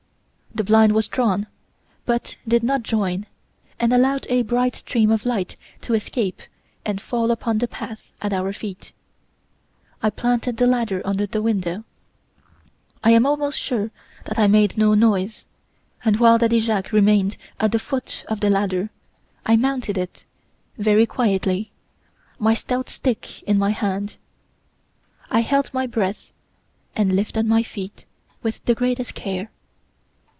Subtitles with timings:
[0.53, 1.47] The blind was drawn
[2.05, 3.25] but did not join
[3.79, 6.41] and allowed a bright stream of light to escape
[6.85, 8.91] and fall upon the path at our feet.
[10.03, 11.85] I planted the ladder under the window.
[13.01, 13.91] I am almost sure
[14.25, 15.45] that I made no noise;
[16.03, 18.89] and while Daddy Jacques remained at the foot of the ladder,
[19.45, 20.25] I mounted it,
[20.77, 21.71] very quietly,
[22.39, 24.17] my stout stick in my hand.
[25.29, 26.33] I held my breath
[26.93, 28.05] and lifted my feet
[28.43, 29.49] with the greatest care.